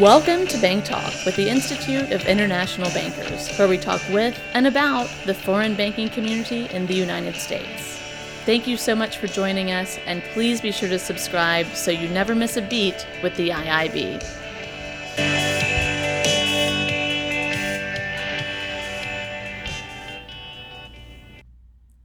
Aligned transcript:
Welcome 0.00 0.46
to 0.46 0.56
Bank 0.56 0.86
Talk 0.86 1.12
with 1.26 1.36
the 1.36 1.46
Institute 1.46 2.10
of 2.10 2.24
International 2.24 2.90
Bankers, 2.92 3.54
where 3.58 3.68
we 3.68 3.76
talk 3.76 4.00
with 4.08 4.34
and 4.54 4.66
about 4.66 5.10
the 5.26 5.34
foreign 5.34 5.74
banking 5.74 6.08
community 6.08 6.70
in 6.70 6.86
the 6.86 6.94
United 6.94 7.34
States. 7.34 7.98
Thank 8.46 8.66
you 8.66 8.78
so 8.78 8.94
much 8.94 9.18
for 9.18 9.26
joining 9.26 9.72
us, 9.72 9.98
and 10.06 10.22
please 10.32 10.62
be 10.62 10.72
sure 10.72 10.88
to 10.88 10.98
subscribe 10.98 11.66
so 11.74 11.90
you 11.90 12.08
never 12.08 12.34
miss 12.34 12.56
a 12.56 12.62
beat 12.62 13.06
with 13.22 13.36
the 13.36 13.50
IIB. 13.50 14.22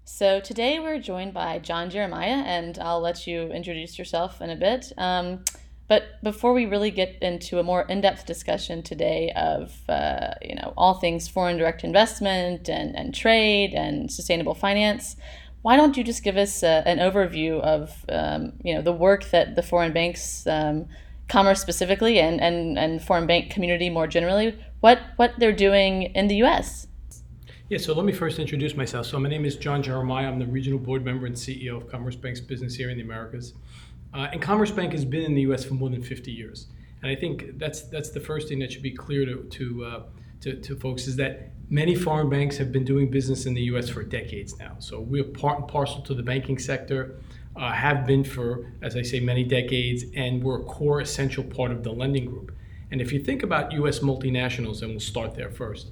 So 0.04 0.42
today 0.42 0.82
we're 0.82 1.00
joined 1.00 1.34
by 1.34 1.60
John 1.60 1.90
Geremia, 1.90 2.44
and 2.44 2.78
I'll 2.78 3.00
let 3.00 3.26
you 3.26 3.44
introduce 3.54 3.98
yourself 3.98 4.42
in 4.42 4.50
a 4.50 4.58
bit. 4.58 4.92
Um, 4.98 5.46
but 5.88 6.22
before 6.24 6.54
we 6.54 6.66
really 6.66 6.92
get 6.92 7.18
into 7.22 7.60
a 7.60 7.64
more 7.64 7.84
in-depth 7.84 8.26
discussion 8.26 8.82
today 8.82 9.32
of 9.36 9.88
uh, 9.90 10.34
you 10.42 10.56
know 10.56 10.74
all 10.78 10.96
things 10.96 11.28
foreign 11.28 11.58
direct 11.58 11.84
investment 11.84 12.70
and, 12.70 12.96
and 12.96 13.14
trade 13.14 13.74
and 13.74 14.12
sustainable 14.12 14.56
finance, 14.56 15.16
why 15.62 15.76
don't 15.76 15.98
you 15.98 16.04
just 16.04 16.24
give 16.24 16.38
us 16.38 16.62
a, 16.62 16.88
an 16.88 17.00
overview 17.00 17.60
of 17.62 18.06
um, 18.10 18.54
you 18.64 18.74
know 18.74 18.82
the 18.82 18.94
work 18.94 19.26
that 19.32 19.56
the 19.56 19.64
foreign 19.64 19.94
banks, 19.94 20.46
um, 20.48 20.88
commerce 21.28 21.60
specifically, 21.60 22.20
and, 22.20 22.40
and, 22.40 22.78
and 22.78 23.02
foreign 23.02 23.26
bank 23.26 23.50
community 23.52 23.90
more 23.90 24.06
generally, 24.06 24.56
what 24.82 25.00
what 25.16 25.34
they're 25.40 25.52
doing 25.52 26.04
in 26.14 26.28
the 26.28 26.36
U.S. 26.38 26.86
Yeah, 27.68 27.80
so 27.80 27.96
let 27.96 28.06
me 28.06 28.14
first 28.14 28.38
introduce 28.38 28.76
myself. 28.76 29.08
So 29.08 29.20
my 29.20 29.28
name 29.28 29.44
is 29.44 29.56
John 29.56 29.82
Geremia. 29.82 30.28
I'm 30.28 30.38
the 30.38 30.46
regional 30.46 30.78
board 30.78 31.04
member 31.04 31.26
and 31.26 31.36
CEO 31.36 31.78
of 31.78 31.88
Commerzbank's 31.88 32.42
business 32.42 32.76
here 32.76 32.92
in 32.92 32.98
the 32.98 33.04
Americas. 33.04 33.54
Uh, 34.16 34.30
and 34.32 34.42
Commerzbank 34.42 34.94
has 34.94 35.04
been 35.04 35.24
in 35.24 35.36
the 35.36 35.42
U.S. 35.42 35.66
for 35.66 35.74
more 35.74 35.90
than 35.90 36.02
50 36.02 36.32
years. 36.32 36.68
And 37.02 37.12
I 37.12 37.16
think 37.16 37.60
that's 37.60 37.82
that's 37.84 38.10
the 38.10 38.22
first 38.22 38.48
thing 38.48 38.60
that 38.60 38.72
should 38.72 38.82
be 38.82 38.92
clear 38.92 39.26
to 39.26 39.44
to, 39.44 39.86
uh, 39.86 40.04
to, 40.42 40.56
to 40.56 40.76
folks 40.78 41.06
is 41.06 41.18
that 41.18 41.52
many 41.70 41.96
foreign 41.96 42.30
banks 42.30 42.58
have 42.58 42.72
been 42.72 42.86
doing 42.86 43.12
business 43.12 43.46
in 43.46 43.54
the 43.54 43.62
U.S. 43.64 43.90
for 43.90 44.04
decades 44.04 44.58
now. 44.58 44.78
So 44.80 45.02
we're 45.02 45.26
part 45.26 45.60
and 45.60 45.68
parcel 45.68 46.02
to 46.04 46.14
the 46.14 46.24
banking 46.24 46.58
sector, 46.58 47.18
uh, 47.58 47.74
have 47.74 48.06
been 48.06 48.24
for, 48.24 48.72
as 48.82 48.96
I 48.96 49.02
say, 49.02 49.20
many 49.20 49.44
decades, 49.44 50.06
and 50.16 50.42
we're 50.42 50.62
a 50.62 50.64
core 50.64 51.02
essential 51.02 51.44
part 51.44 51.72
of 51.72 51.84
the 51.84 51.92
lending 51.92 52.26
group. 52.26 52.56
And 52.92 53.02
if 53.02 53.12
you 53.12 53.20
think 53.20 53.44
about 53.44 53.74
U.S. 53.74 54.00
multinationals, 54.00 54.82
and 54.82 54.92
we'll 54.92 55.00
start 55.00 55.36
there 55.36 55.50
first. 55.50 55.92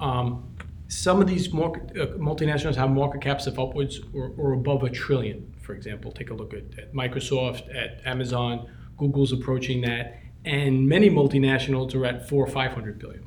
Um, 0.00 0.48
some 0.88 1.20
of 1.20 1.26
these 1.26 1.52
market, 1.52 1.98
uh, 1.98 2.06
multinationals 2.18 2.76
have 2.76 2.90
market 2.90 3.20
caps 3.22 3.46
of 3.46 3.58
upwards 3.58 4.00
or, 4.12 4.32
or 4.36 4.52
above 4.52 4.82
a 4.84 4.90
trillion 4.90 5.53
for 5.64 5.74
example. 5.74 6.12
Take 6.12 6.30
a 6.30 6.34
look 6.34 6.52
at, 6.54 6.78
at 6.78 6.92
Microsoft, 6.92 7.74
at 7.74 8.00
Amazon, 8.06 8.68
Google's 8.96 9.32
approaching 9.32 9.80
that, 9.82 10.18
and 10.44 10.86
many 10.86 11.08
multinationals 11.08 11.94
are 11.94 12.04
at 12.04 12.28
four 12.28 12.44
or 12.44 12.50
500 12.50 12.98
billion. 12.98 13.26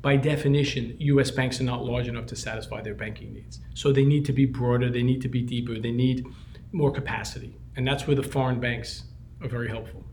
By 0.00 0.16
definition, 0.16 0.96
US 0.98 1.30
banks 1.30 1.60
are 1.60 1.64
not 1.64 1.84
large 1.84 2.08
enough 2.08 2.26
to 2.26 2.36
satisfy 2.36 2.82
their 2.82 2.94
banking 2.94 3.32
needs. 3.34 3.60
So 3.74 3.92
they 3.92 4.04
need 4.04 4.24
to 4.26 4.32
be 4.32 4.46
broader, 4.46 4.90
they 4.90 5.02
need 5.02 5.22
to 5.22 5.28
be 5.28 5.42
deeper, 5.42 5.78
they 5.78 5.92
need 5.92 6.26
more 6.72 6.90
capacity. 6.90 7.56
And 7.76 7.86
that's 7.86 8.06
where 8.06 8.16
the 8.16 8.22
foreign 8.22 8.60
banks 8.60 9.04
are 9.40 9.48
very 9.48 9.68
helpful. 9.68 10.04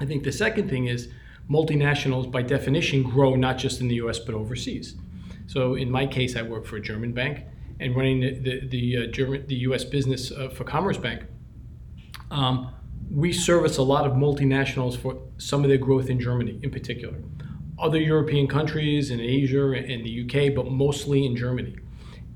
I 0.00 0.06
think 0.06 0.24
the 0.24 0.32
second 0.32 0.68
thing 0.68 0.86
is 0.86 1.08
multinationals, 1.48 2.30
by 2.30 2.42
definition, 2.42 3.02
grow 3.02 3.36
not 3.36 3.58
just 3.58 3.80
in 3.80 3.88
the 3.88 3.96
US 3.96 4.18
but 4.18 4.34
overseas. 4.34 4.96
So 5.46 5.74
in 5.74 5.90
my 5.90 6.06
case, 6.06 6.36
I 6.36 6.42
work 6.42 6.66
for 6.66 6.76
a 6.76 6.80
German 6.80 7.12
bank 7.12 7.44
and 7.80 7.96
running 7.96 8.20
the 8.20 8.38
the, 8.38 8.68
the, 8.68 8.96
uh, 8.96 9.06
German, 9.06 9.46
the 9.46 9.56
U.S. 9.68 9.84
business 9.84 10.30
uh, 10.30 10.48
for 10.48 10.64
Commerzbank, 10.64 11.26
um, 12.30 12.72
we 13.10 13.32
service 13.32 13.76
a 13.76 13.82
lot 13.82 14.06
of 14.06 14.12
multinationals 14.12 14.96
for 14.96 15.20
some 15.38 15.62
of 15.62 15.68
their 15.68 15.78
growth 15.78 16.08
in 16.08 16.18
Germany, 16.18 16.58
in 16.62 16.70
particular, 16.70 17.14
other 17.78 18.00
European 18.00 18.46
countries, 18.46 19.10
in 19.10 19.20
Asia, 19.20 19.72
and 19.72 20.04
the 20.04 20.24
UK, 20.24 20.54
but 20.54 20.70
mostly 20.70 21.24
in 21.24 21.36
Germany. 21.36 21.76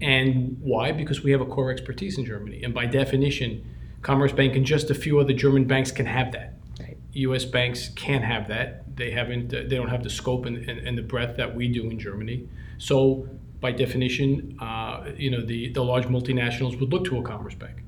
And 0.00 0.56
why? 0.60 0.92
Because 0.92 1.22
we 1.22 1.32
have 1.32 1.40
a 1.40 1.46
core 1.46 1.70
expertise 1.70 2.18
in 2.18 2.24
Germany, 2.24 2.62
and 2.62 2.72
by 2.72 2.86
definition, 2.86 3.64
Commerzbank 4.02 4.56
and 4.56 4.64
just 4.64 4.90
a 4.90 4.94
few 4.94 5.18
other 5.18 5.32
German 5.32 5.64
banks 5.64 5.90
can 5.90 6.06
have 6.06 6.32
that. 6.32 6.54
Right. 6.78 6.96
U.S. 7.12 7.44
banks 7.44 7.88
can't 7.96 8.24
have 8.24 8.46
that. 8.48 8.96
They 8.96 9.10
haven't. 9.10 9.52
Uh, 9.52 9.62
they 9.62 9.76
don't 9.76 9.88
have 9.88 10.04
the 10.04 10.10
scope 10.10 10.46
and, 10.46 10.56
and, 10.68 10.78
and 10.86 10.96
the 10.96 11.02
breadth 11.02 11.36
that 11.36 11.54
we 11.54 11.68
do 11.68 11.90
in 11.90 11.98
Germany. 11.98 12.48
So 12.78 13.28
by 13.60 13.72
definition, 13.72 14.56
uh, 14.60 15.10
you 15.16 15.30
know, 15.30 15.44
the, 15.44 15.70
the 15.70 15.82
large 15.82 16.04
multinationals 16.04 16.78
would 16.78 16.92
look 16.92 17.04
to 17.06 17.18
a 17.18 17.22
Commerzbank. 17.22 17.80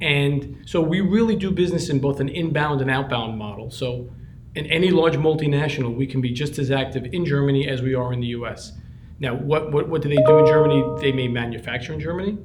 And 0.00 0.62
so 0.66 0.80
we 0.80 1.00
really 1.00 1.36
do 1.36 1.50
business 1.50 1.88
in 1.88 2.00
both 2.00 2.20
an 2.20 2.28
inbound 2.28 2.80
and 2.80 2.90
outbound 2.90 3.38
model. 3.38 3.70
So 3.70 4.10
in 4.54 4.66
any 4.66 4.90
large 4.90 5.16
multinational, 5.16 5.94
we 5.94 6.06
can 6.06 6.20
be 6.20 6.30
just 6.30 6.58
as 6.58 6.70
active 6.70 7.06
in 7.12 7.24
Germany 7.24 7.68
as 7.68 7.82
we 7.82 7.94
are 7.94 8.12
in 8.12 8.20
the 8.20 8.28
US. 8.28 8.72
Now, 9.18 9.34
what, 9.34 9.72
what, 9.72 9.88
what 9.88 10.02
do 10.02 10.08
they 10.08 10.22
do 10.26 10.38
in 10.38 10.46
Germany? 10.46 10.84
They 11.00 11.12
may 11.12 11.28
manufacture 11.28 11.92
in 11.92 12.00
Germany, 12.00 12.38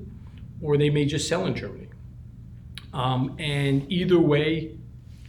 or 0.62 0.78
they 0.78 0.90
may 0.90 1.06
just 1.06 1.28
sell 1.28 1.46
in 1.46 1.56
Germany. 1.56 1.90
Um, 2.94 3.36
and 3.40 3.90
either 3.92 4.20
way, 4.20 4.78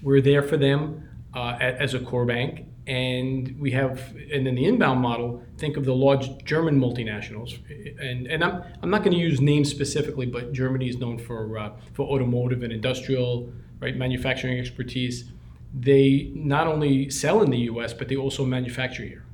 we're 0.02 0.20
there 0.20 0.42
for 0.42 0.56
them 0.56 1.08
uh, 1.34 1.56
as 1.60 1.94
a 1.94 2.00
core 2.00 2.26
bank 2.26 2.66
and 2.86 3.56
we 3.60 3.70
have 3.70 4.14
and 4.32 4.44
then 4.44 4.56
the 4.56 4.64
inbound 4.64 5.00
model 5.00 5.42
think 5.56 5.76
of 5.76 5.84
the 5.84 5.94
large 5.94 6.44
german 6.44 6.80
multinationals. 6.80 7.58
And 8.00 8.26
and 8.26 8.42
i'm, 8.42 8.62
I'm 8.82 8.90
not 8.90 9.04
going 9.04 9.12
to 9.12 9.22
use 9.22 9.40
names 9.40 9.70
specifically 9.70 10.26
but 10.26 10.52
germany 10.52 10.88
is 10.88 10.96
known 10.96 11.18
for 11.18 11.58
uh, 11.58 11.72
for 11.92 12.06
automotive 12.08 12.62
and 12.62 12.72
industrial 12.72 13.52
right 13.80 13.96
manufacturing 13.96 14.58
expertise. 14.58 15.30
They 15.74 16.32
not 16.34 16.66
only 16.66 17.08
sell 17.08 17.42
in 17.42 17.50
the 17.50 17.58
us 17.58 17.92
but 17.92 18.08
they 18.08 18.16
also 18.16 18.44
manufacture 18.44 19.04
here. 19.04 19.24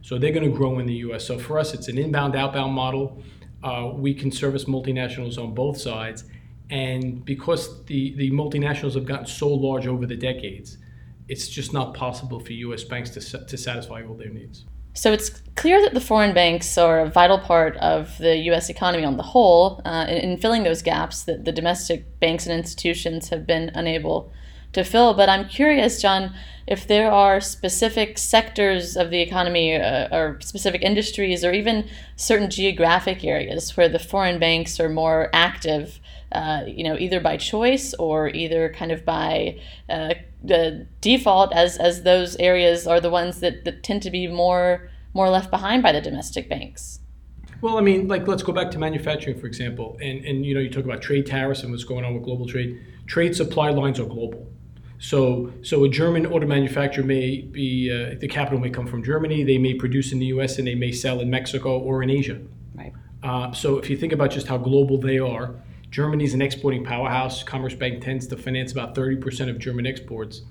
So 0.00 0.18
they're 0.18 0.32
going 0.32 0.50
to 0.50 0.56
grow 0.56 0.78
in 0.78 0.86
the 0.86 0.94
us 0.94 1.26
so 1.26 1.38
for 1.38 1.58
us 1.58 1.74
it's 1.74 1.88
an 1.88 1.98
inbound 1.98 2.36
outbound 2.36 2.72
model. 2.72 3.22
Uh, 3.62 3.90
we 3.94 4.14
can 4.14 4.30
service 4.30 4.64
multinationals 4.64 5.38
on 5.38 5.54
both 5.54 5.78
sides. 5.78 6.24
And 6.70 7.24
because 7.24 7.84
the, 7.84 8.14
the 8.16 8.30
multinationals 8.30 8.94
have 8.94 9.04
gotten 9.04 9.26
so 9.26 9.48
large 9.48 9.86
over 9.86 10.06
the 10.06 10.16
decades 10.16 10.78
it's 11.28 11.48
just 11.48 11.72
not 11.72 11.94
possible 11.94 12.40
for 12.40 12.52
U.S. 12.52 12.84
banks 12.84 13.10
to, 13.10 13.46
to 13.46 13.56
satisfy 13.56 14.02
all 14.02 14.14
their 14.14 14.30
needs. 14.30 14.64
So 14.96 15.12
it's 15.12 15.42
clear 15.56 15.82
that 15.82 15.92
the 15.92 16.00
foreign 16.00 16.34
banks 16.34 16.78
are 16.78 17.00
a 17.00 17.10
vital 17.10 17.38
part 17.38 17.76
of 17.78 18.16
the 18.18 18.36
U.S. 18.36 18.68
economy 18.70 19.04
on 19.04 19.16
the 19.16 19.24
whole. 19.24 19.82
Uh, 19.84 20.06
in, 20.08 20.18
in, 20.18 20.36
filling 20.36 20.62
those 20.62 20.82
gaps 20.82 21.24
that 21.24 21.44
the 21.44 21.50
domestic 21.52 22.20
banks 22.20 22.46
and 22.46 22.56
institutions 22.56 23.30
have 23.30 23.44
been 23.44 23.72
unable 23.74 24.32
to 24.72 24.84
fill. 24.84 25.14
But 25.14 25.28
I'm 25.28 25.48
curious, 25.48 26.00
John, 26.00 26.32
if 26.66 26.86
there 26.86 27.10
are 27.10 27.40
specific 27.40 28.18
sectors 28.18 28.96
of 28.96 29.10
the 29.10 29.20
economy 29.20 29.74
uh, 29.74 30.14
or 30.16 30.38
specific 30.40 30.82
industries 30.82 31.44
or 31.44 31.52
even 31.52 31.88
certain 32.16 32.48
geographic 32.48 33.24
areas 33.24 33.76
where 33.76 33.88
the 33.88 33.98
foreign 33.98 34.38
banks 34.38 34.78
are 34.78 34.88
more 34.88 35.28
active 35.32 35.98
uh, 36.34 36.64
you 36.66 36.84
know, 36.84 36.96
either 36.98 37.20
by 37.20 37.36
choice 37.36 37.94
or 37.94 38.28
either 38.28 38.72
kind 38.76 38.92
of 38.92 39.04
by 39.04 39.58
uh, 39.88 40.14
the 40.42 40.86
default, 41.00 41.54
as 41.54 41.78
as 41.78 42.02
those 42.02 42.36
areas 42.36 42.86
are 42.86 43.00
the 43.00 43.10
ones 43.10 43.40
that, 43.40 43.64
that 43.64 43.82
tend 43.82 44.02
to 44.02 44.10
be 44.10 44.26
more 44.26 44.90
more 45.14 45.30
left 45.30 45.50
behind 45.50 45.82
by 45.82 45.92
the 45.92 46.00
domestic 46.00 46.48
banks. 46.48 47.00
Well, 47.60 47.78
I 47.78 47.80
mean, 47.80 48.08
like 48.08 48.26
let's 48.26 48.42
go 48.42 48.52
back 48.52 48.70
to 48.72 48.78
manufacturing, 48.78 49.38
for 49.38 49.46
example, 49.46 49.96
and 50.02 50.24
and 50.24 50.44
you 50.44 50.54
know, 50.54 50.60
you 50.60 50.70
talk 50.70 50.84
about 50.84 51.00
trade 51.00 51.26
tariffs 51.26 51.62
and 51.62 51.70
what's 51.70 51.84
going 51.84 52.04
on 52.04 52.14
with 52.14 52.24
global 52.24 52.46
trade. 52.46 52.80
Trade 53.06 53.36
supply 53.36 53.70
lines 53.70 54.00
are 54.00 54.06
global. 54.06 54.50
So, 54.98 55.52
so 55.62 55.84
a 55.84 55.88
German 55.88 56.24
auto 56.26 56.46
manufacturer 56.46 57.04
may 57.04 57.42
be 57.42 57.90
uh, 57.90 58.18
the 58.18 58.28
capital 58.28 58.58
may 58.58 58.70
come 58.70 58.86
from 58.86 59.02
Germany. 59.02 59.44
They 59.44 59.58
may 59.58 59.74
produce 59.74 60.12
in 60.12 60.18
the 60.18 60.26
U.S. 60.26 60.58
and 60.58 60.66
they 60.66 60.74
may 60.74 60.92
sell 60.92 61.20
in 61.20 61.28
Mexico 61.28 61.78
or 61.78 62.02
in 62.02 62.10
Asia. 62.10 62.40
Right. 62.74 62.92
Uh, 63.22 63.52
so, 63.52 63.78
if 63.78 63.90
you 63.90 63.96
think 63.96 64.12
about 64.12 64.30
just 64.30 64.46
how 64.46 64.56
global 64.56 64.98
they 64.98 65.18
are, 65.18 65.54
Germany 65.94 66.24
is 66.24 66.34
an 66.34 66.42
exporting 66.42 66.82
powerhouse. 66.82 67.44
Commerzbank 67.44 68.02
tends 68.02 68.26
to 68.26 68.36
finance 68.36 68.72
about 68.72 68.96
30% 68.96 69.48
of 69.48 69.60
German 69.60 69.86
exports. 69.86 70.42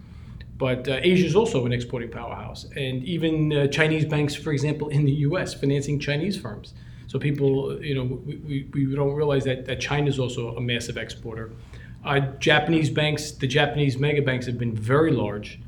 But 0.57 0.87
uh, 0.87 1.01
Asia 1.01 1.25
is 1.25 1.35
also 1.35 1.65
an 1.65 1.73
exporting 1.73 2.09
powerhouse. 2.09 2.63
And 2.77 3.03
even 3.03 3.51
uh, 3.51 3.67
Chinese 3.67 4.05
banks, 4.05 4.35
for 4.35 4.53
example, 4.53 4.87
in 4.87 5.03
the 5.03 5.11
US, 5.27 5.53
financing 5.53 5.99
Chinese 5.99 6.37
firms. 6.37 6.73
So 7.07 7.19
people, 7.19 7.77
you 7.83 7.93
know, 7.93 8.05
we, 8.25 8.69
we, 8.71 8.85
we 8.85 8.95
don't 8.95 9.15
realize 9.15 9.43
that, 9.43 9.65
that 9.65 9.81
China 9.81 10.07
is 10.07 10.17
also 10.17 10.55
a 10.55 10.61
massive 10.61 10.95
exporter. 10.95 11.51
Uh, 12.05 12.21
Japanese 12.39 12.89
banks, 12.89 13.31
the 13.31 13.47
Japanese 13.47 13.97
mega 13.97 14.21
banks 14.21 14.45
have 14.45 14.57
been 14.57 14.73
very 14.73 15.11
large. 15.11 15.59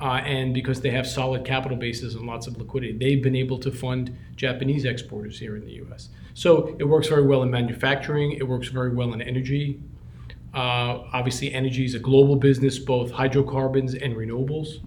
Uh, 0.00 0.14
and 0.24 0.54
because 0.54 0.80
they 0.80 0.90
have 0.90 1.06
solid 1.06 1.44
capital 1.44 1.76
bases 1.76 2.14
and 2.14 2.26
lots 2.26 2.46
of 2.46 2.56
liquidity, 2.56 2.96
they've 2.96 3.22
been 3.22 3.36
able 3.36 3.58
to 3.58 3.70
fund 3.70 4.16
Japanese 4.34 4.86
exporters 4.86 5.38
here 5.38 5.56
in 5.56 5.64
the 5.66 5.72
U.S. 5.72 6.08
So 6.32 6.74
it 6.78 6.84
works 6.84 7.08
very 7.08 7.26
well 7.26 7.42
in 7.42 7.50
manufacturing. 7.50 8.32
It 8.32 8.48
works 8.48 8.68
very 8.68 8.94
well 8.94 9.12
in 9.12 9.20
energy. 9.20 9.80
Uh, 10.54 11.04
obviously, 11.12 11.52
energy 11.52 11.84
is 11.84 11.94
a 11.94 11.98
global 11.98 12.34
business, 12.34 12.78
both 12.78 13.10
hydrocarbons 13.10 13.94
and 13.94 14.16
renewables. 14.16 14.80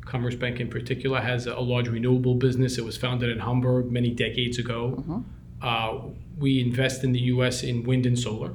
Commerzbank, 0.00 0.58
in 0.58 0.68
particular, 0.68 1.20
has 1.20 1.46
a, 1.46 1.54
a, 1.54 1.60
large 1.60 1.88
renewable 1.88 2.34
business. 2.34 2.78
It 2.78 2.84
was 2.84 2.96
founded 2.96 3.30
in 3.30 3.38
Hamburg 3.38 3.90
many 3.90 4.10
decades 4.10 4.58
ago. 4.58 4.96
Mm-hmm. 4.98 5.20
Uh, 5.62 6.12
we 6.38 6.60
invest 6.60 7.04
in 7.04 7.12
the 7.12 7.20
U.S. 7.20 7.62
in 7.62 7.84
wind 7.84 8.06
and 8.06 8.18
solar, 8.18 8.52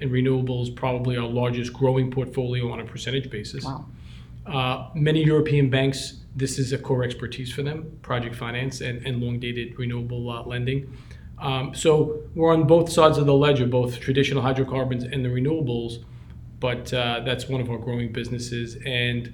and 0.00 0.10
renewables 0.10 0.74
probably 0.74 1.16
our 1.16 1.26
largest 1.26 1.72
growing 1.72 2.10
portfolio 2.10 2.70
on 2.70 2.80
a 2.80 2.84
percentage 2.84 3.30
basis. 3.30 3.64
Wow. 3.64 3.86
Uh, 4.46 4.88
many 4.94 5.22
European 5.24 5.70
banks 5.70 6.24
this 6.36 6.58
is 6.58 6.72
a 6.72 6.78
core 6.78 7.04
expertise 7.04 7.52
for 7.52 7.62
them, 7.62 7.98
project 8.02 8.34
finance 8.34 8.80
and, 8.80 9.06
and 9.06 9.20
long 9.20 9.38
dated 9.38 9.78
renewable 9.78 10.30
uh, 10.30 10.42
lending. 10.42 10.92
Um, 11.38 11.74
so 11.74 12.22
we're 12.34 12.52
on 12.52 12.66
both 12.66 12.90
sides 12.90 13.18
of 13.18 13.26
the 13.26 13.34
ledger, 13.34 13.66
both 13.66 14.00
traditional 14.00 14.42
hydrocarbons 14.42 15.04
and 15.04 15.24
the 15.24 15.28
renewables, 15.28 16.04
but 16.60 16.92
uh, 16.92 17.20
that's 17.24 17.48
one 17.48 17.60
of 17.60 17.70
our 17.70 17.78
growing 17.78 18.12
businesses. 18.12 18.76
And 18.84 19.32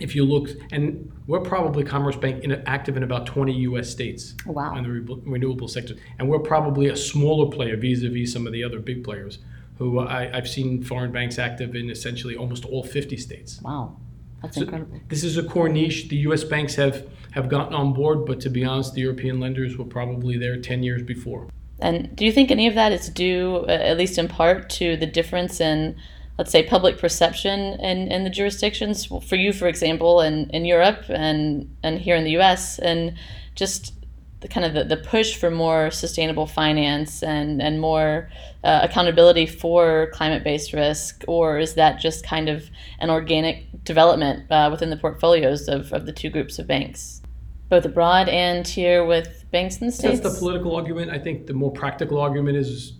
if 0.00 0.14
you 0.14 0.24
look, 0.24 0.50
and 0.70 1.10
we're 1.26 1.40
probably 1.40 1.82
Commerzbank 1.82 2.42
in, 2.42 2.52
active 2.66 2.96
in 2.96 3.02
about 3.02 3.26
20 3.26 3.52
U.S. 3.52 3.90
states 3.90 4.34
Wow. 4.46 4.74
on 4.74 4.84
the 4.84 4.90
re- 4.90 5.22
renewable 5.24 5.68
sector, 5.68 5.94
and 6.18 6.28
we're 6.28 6.38
probably 6.38 6.88
a 6.88 6.96
smaller 6.96 7.50
player 7.50 7.76
vis-a-vis 7.76 8.32
some 8.32 8.46
of 8.46 8.52
the 8.52 8.62
other 8.62 8.78
big 8.78 9.02
players. 9.02 9.38
Who 9.78 10.00
I, 10.00 10.36
I've 10.36 10.48
seen 10.48 10.82
foreign 10.82 11.12
banks 11.12 11.38
active 11.38 11.74
in 11.74 11.88
essentially 11.90 12.36
almost 12.36 12.64
all 12.64 12.82
50 12.82 13.16
states. 13.16 13.60
Wow. 13.62 13.96
That's 14.42 14.56
So 14.56 14.62
incredible. 14.62 15.00
This 15.08 15.24
is 15.24 15.36
a 15.36 15.42
core 15.42 15.68
niche. 15.68 16.08
The 16.08 16.16
U.S. 16.16 16.44
banks 16.44 16.74
have 16.76 17.06
have 17.32 17.48
gotten 17.48 17.74
on 17.74 17.92
board, 17.92 18.24
but 18.24 18.40
to 18.40 18.50
be 18.50 18.64
honest, 18.64 18.94
the 18.94 19.02
European 19.02 19.38
lenders 19.38 19.76
were 19.76 19.84
probably 19.84 20.38
there 20.38 20.60
10 20.60 20.82
years 20.82 21.02
before. 21.02 21.48
And 21.78 22.14
do 22.16 22.24
you 22.24 22.32
think 22.32 22.50
any 22.50 22.66
of 22.66 22.74
that 22.74 22.90
is 22.92 23.08
due, 23.08 23.64
uh, 23.68 23.70
at 23.70 23.96
least 23.96 24.18
in 24.18 24.28
part, 24.28 24.68
to 24.70 24.96
the 24.96 25.06
difference 25.06 25.60
in, 25.60 25.96
let's 26.36 26.50
say, 26.50 26.62
public 26.64 26.98
perception 26.98 27.78
in, 27.80 28.10
in 28.10 28.24
the 28.24 28.30
jurisdictions? 28.30 29.04
For 29.04 29.36
you, 29.36 29.52
for 29.52 29.68
example, 29.68 30.20
in, 30.20 30.50
in 30.50 30.64
Europe 30.64 31.04
and, 31.08 31.74
and 31.82 31.98
here 32.00 32.16
in 32.16 32.24
the 32.24 32.36
US, 32.38 32.78
and 32.78 33.14
just 33.54 33.92
the 34.40 34.48
kind 34.48 34.64
of 34.64 34.74
the, 34.74 34.84
the 34.84 35.02
push 35.02 35.36
for 35.36 35.50
more 35.50 35.90
sustainable 35.90 36.46
finance 36.46 37.22
and, 37.22 37.60
and 37.60 37.80
more 37.80 38.30
uh, 38.62 38.80
accountability 38.82 39.46
for 39.46 40.10
climate 40.12 40.44
based 40.44 40.72
risk? 40.72 41.24
Or 41.26 41.58
is 41.58 41.74
that 41.74 42.00
just 42.00 42.24
kind 42.24 42.48
of 42.48 42.70
an 43.00 43.10
organic 43.10 43.84
development 43.84 44.50
uh, 44.50 44.68
within 44.70 44.90
the 44.90 44.96
portfolios 44.96 45.68
of, 45.68 45.92
of 45.92 46.06
the 46.06 46.12
two 46.12 46.30
groups 46.30 46.58
of 46.58 46.66
banks? 46.66 47.22
Both 47.68 47.84
abroad 47.84 48.28
and 48.28 48.66
here 48.66 49.04
with 49.04 49.44
banks 49.50 49.78
in 49.78 49.88
the 49.88 49.92
States? 49.92 50.20
That's 50.20 50.34
the 50.34 50.38
political 50.38 50.74
argument. 50.74 51.10
I 51.10 51.18
think 51.18 51.46
the 51.46 51.54
more 51.54 51.70
practical 51.70 52.18
argument 52.18 52.56
is 52.56 52.94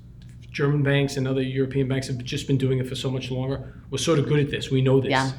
German 0.50 0.82
banks 0.82 1.16
and 1.16 1.28
other 1.28 1.40
European 1.40 1.88
banks 1.88 2.08
have 2.08 2.18
just 2.18 2.46
been 2.46 2.58
doing 2.58 2.78
it 2.78 2.88
for 2.88 2.94
so 2.94 3.10
much 3.10 3.30
longer. 3.30 3.72
We're 3.90 3.98
sort 3.98 4.18
of 4.18 4.28
good 4.28 4.40
at 4.40 4.50
this. 4.50 4.70
We 4.70 4.82
know 4.82 5.00
this. 5.00 5.10
Yeah. 5.10 5.30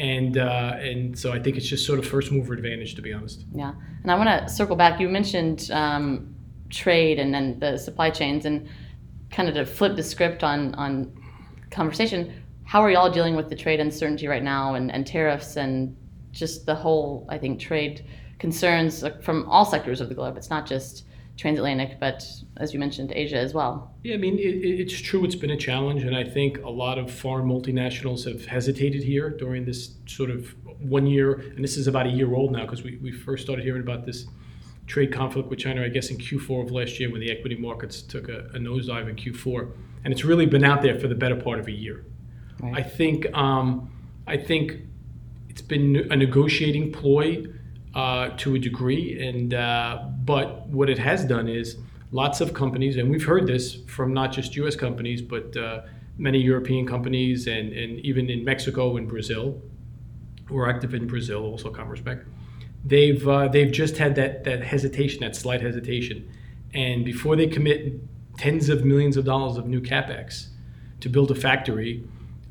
And 0.00 0.38
uh, 0.38 0.76
and 0.78 1.18
so 1.18 1.30
I 1.30 1.38
think 1.38 1.58
it's 1.58 1.66
just 1.66 1.84
sort 1.86 1.98
of 1.98 2.06
first 2.06 2.32
mover 2.32 2.54
advantage, 2.54 2.94
to 2.94 3.02
be 3.02 3.12
honest. 3.12 3.44
Yeah, 3.52 3.74
and 4.02 4.10
I 4.10 4.14
want 4.14 4.30
to 4.30 4.48
circle 4.48 4.74
back. 4.74 4.98
You 4.98 5.10
mentioned 5.10 5.70
um, 5.70 6.34
trade 6.70 7.18
and 7.18 7.34
then 7.34 7.58
the 7.58 7.76
supply 7.76 8.08
chains, 8.08 8.46
and 8.46 8.66
kind 9.30 9.46
of 9.46 9.54
to 9.56 9.66
flip 9.66 9.96
the 9.96 10.02
script 10.02 10.42
on 10.42 10.74
on 10.76 11.12
conversation. 11.70 12.32
How 12.64 12.80
are 12.80 12.90
y'all 12.90 13.10
dealing 13.10 13.36
with 13.36 13.50
the 13.50 13.56
trade 13.56 13.78
uncertainty 13.78 14.26
right 14.26 14.42
now, 14.42 14.74
and, 14.74 14.90
and 14.90 15.06
tariffs, 15.06 15.56
and 15.56 15.94
just 16.32 16.64
the 16.64 16.74
whole 16.74 17.26
I 17.28 17.36
think 17.36 17.60
trade 17.60 18.02
concerns 18.38 19.04
from 19.22 19.46
all 19.50 19.66
sectors 19.66 20.00
of 20.00 20.08
the 20.08 20.14
globe. 20.14 20.38
It's 20.38 20.48
not 20.48 20.66
just 20.66 21.04
transatlantic, 21.40 21.98
but 21.98 22.22
as 22.58 22.74
you 22.74 22.78
mentioned, 22.78 23.12
Asia 23.14 23.38
as 23.38 23.54
well. 23.54 23.94
Yeah, 24.04 24.14
I 24.14 24.18
mean, 24.18 24.38
it, 24.38 24.42
it- 24.62 24.80
it's 24.80 25.00
true. 25.00 25.24
It's 25.24 25.34
been 25.34 25.50
a 25.50 25.56
challenge, 25.56 26.02
and 26.04 26.14
I 26.14 26.22
think 26.22 26.58
a 26.58 26.68
lot 26.68 26.98
of 26.98 27.10
foreign 27.10 27.48
multinationals 27.48 28.26
have 28.30 28.44
hesitated 28.44 29.02
here 29.02 29.30
during 29.30 29.64
this 29.64 29.94
sort 30.06 30.30
of 30.30 30.54
one 30.80 31.06
year, 31.06 31.32
and 31.54 31.64
this 31.64 31.76
is 31.78 31.86
about 31.86 32.06
a 32.06 32.10
year 32.10 32.34
old 32.34 32.52
now 32.52 32.64
because 32.66 32.82
we, 32.82 32.98
we 32.98 33.10
first 33.10 33.42
started 33.42 33.64
hearing 33.64 33.80
about 33.80 34.04
this 34.04 34.26
trade 34.86 35.12
conflict 35.12 35.48
with 35.48 35.58
China, 35.58 35.82
I 35.82 35.88
guess, 35.88 36.10
in 36.10 36.18
Q4 36.18 36.64
of 36.66 36.70
last 36.72 37.00
year 37.00 37.10
when 37.10 37.20
the 37.20 37.30
equity 37.30 37.56
markets 37.56 38.02
took 38.02 38.28
a, 38.28 38.40
a 38.54 38.58
nosedive 38.58 39.08
in 39.08 39.16
Q4, 39.16 39.72
and 40.04 40.12
it's 40.12 40.24
really 40.24 40.46
been 40.46 40.64
out 40.64 40.82
there 40.82 40.98
for 41.00 41.08
the 41.08 41.14
better 41.14 41.36
part 41.36 41.58
of 41.58 41.68
a 41.68 41.72
year. 41.72 42.04
Right. 42.60 42.76
I 42.76 42.82
think 42.82 43.32
um, 43.34 43.90
I 44.26 44.36
think 44.36 44.74
it's 45.48 45.62
been 45.62 46.06
a 46.10 46.16
negotiating 46.16 46.92
ploy 46.92 47.46
uh, 47.94 48.30
to 48.36 48.54
a 48.54 48.58
degree, 48.58 49.20
and 49.20 49.54
uh, 49.54 50.04
but 50.24 50.66
what 50.68 50.88
it 50.88 50.98
has 50.98 51.24
done 51.24 51.48
is 51.48 51.76
lots 52.12 52.40
of 52.40 52.54
companies, 52.54 52.96
and 52.96 53.10
we've 53.10 53.24
heard 53.24 53.46
this 53.46 53.76
from 53.86 54.12
not 54.12 54.32
just 54.32 54.56
U.S. 54.56 54.76
companies, 54.76 55.22
but 55.22 55.56
uh, 55.56 55.82
many 56.16 56.38
European 56.38 56.86
companies, 56.86 57.46
and, 57.46 57.72
and 57.72 57.98
even 58.00 58.30
in 58.30 58.44
Mexico 58.44 58.96
and 58.96 59.08
Brazil. 59.08 59.60
We're 60.48 60.68
active 60.68 60.94
in 60.94 61.06
Brazil, 61.06 61.44
also 61.44 61.72
Commerzbank. 61.72 62.24
They've 62.84 63.26
uh, 63.26 63.48
they've 63.48 63.70
just 63.70 63.98
had 63.98 64.16
that 64.16 64.44
that 64.44 64.64
hesitation, 64.64 65.20
that 65.20 65.36
slight 65.36 65.60
hesitation, 65.60 66.28
and 66.74 67.04
before 67.04 67.36
they 67.36 67.46
commit 67.46 68.00
tens 68.36 68.68
of 68.68 68.84
millions 68.84 69.16
of 69.16 69.24
dollars 69.24 69.58
of 69.58 69.66
new 69.66 69.80
capex 69.80 70.48
to 71.00 71.08
build 71.08 71.30
a 71.30 71.34
factory, 71.34 72.04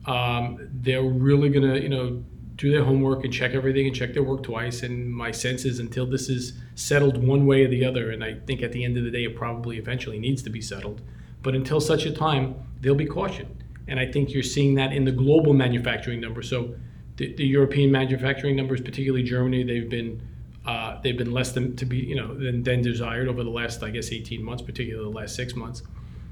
um, 0.06 0.70
they're 0.72 1.04
really 1.04 1.50
gonna 1.50 1.78
you 1.78 1.90
know 1.90 2.24
do 2.60 2.70
their 2.70 2.84
homework 2.84 3.24
and 3.24 3.34
check 3.34 3.54
everything 3.54 3.88
and 3.88 3.96
check 3.96 4.14
their 4.14 4.22
work 4.22 4.44
twice. 4.44 4.84
And 4.84 5.10
my 5.10 5.32
sense 5.32 5.64
is 5.64 5.80
until 5.80 6.06
this 6.06 6.28
is 6.28 6.54
settled 6.76 7.18
one 7.26 7.46
way 7.46 7.64
or 7.64 7.70
the 7.70 7.86
other, 7.86 8.12
and 8.12 8.22
I 8.22 8.36
think 8.46 8.62
at 8.62 8.74
the 8.74 8.84
end 8.84 8.98
of 8.98 9.06
the 9.06 9.12
day 9.12 9.24
it 9.24 9.36
probably 9.36 9.78
eventually 9.78 10.20
needs 10.20 10.44
to 10.44 10.50
be 10.50 10.60
settled, 10.60 11.02
but 11.42 11.56
until 11.56 11.80
such 11.80 12.06
a 12.06 12.12
time, 12.12 12.56
they'll 12.82 12.96
be 12.96 13.06
caution. 13.06 13.48
And 13.88 13.98
I 13.98 14.12
think 14.12 14.34
you're 14.34 14.44
seeing 14.44 14.76
that 14.76 14.92
in 14.92 15.06
the 15.06 15.12
global 15.12 15.54
manufacturing 15.54 16.20
number. 16.20 16.42
So 16.42 16.76
the, 17.16 17.34
the 17.34 17.46
European 17.46 17.94
manufacturing 17.94 18.58
numbers, 18.58 18.82
particularly 18.82 19.24
Germany, 19.24 19.64
they've 19.64 19.90
been 19.90 20.22
uh, 20.66 21.00
they've 21.02 21.18
been 21.18 21.32
less 21.32 21.54
than 21.54 21.78
to 21.78 21.86
be 21.86 21.98
you 21.98 22.16
know 22.16 22.36
than, 22.36 22.62
than 22.62 22.82
desired 22.82 23.30
over 23.30 23.44
the 23.44 23.50
last 23.50 23.82
I 23.82 23.90
guess 23.90 24.12
18 24.12 24.44
months, 24.44 24.62
particularly 24.62 25.10
the 25.10 25.18
last 25.18 25.34
six 25.34 25.56
months. 25.56 25.82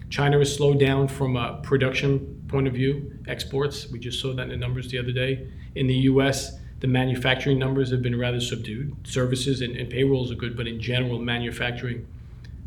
China 0.09 0.39
has 0.39 0.56
slowed 0.56 0.80
down 0.80 1.07
from 1.07 1.36
a 1.36 1.59
production 1.63 2.44
point 2.48 2.68
of 2.68 2.74
view, 2.74 3.12
exports. 3.27 3.89
We 3.89 4.00
just 4.00 4.21
saw 4.21 4.33
that 4.33 4.44
in 4.44 4.50
the 4.50 4.57
numbers 4.57 4.89
the 4.89 5.00
other 5.00 5.12
day. 5.12 5.50
In 5.75 5.88
the 5.88 5.95
U.S., 6.12 6.57
the 6.80 6.88
manufacturing 6.88 7.59
numbers 7.59 7.92
have 7.92 8.01
been 8.01 8.18
rather 8.18 8.39
subdued. 8.39 8.95
Services 9.06 9.62
and, 9.62 9.75
and 9.75 9.89
payrolls 9.89 10.31
are 10.31 10.36
good, 10.36 10.56
but 10.56 10.68
in 10.68 10.80
general, 10.80 11.19
manufacturing 11.19 12.07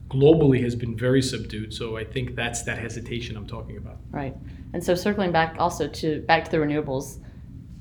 globally 0.08 0.62
has 0.62 0.74
been 0.74 0.96
very 0.96 1.22
subdued. 1.22 1.72
So 1.72 1.96
I 1.96 2.04
think 2.04 2.34
that's 2.34 2.62
that 2.64 2.78
hesitation 2.78 3.36
I'm 3.36 3.46
talking 3.46 3.76
about. 3.76 3.98
Right. 4.10 4.36
And 4.72 4.82
so 4.82 4.94
circling 4.94 5.32
back 5.32 5.56
also 5.58 5.88
to 5.88 6.20
back 6.22 6.44
to 6.44 6.50
the 6.50 6.56
renewables, 6.58 7.18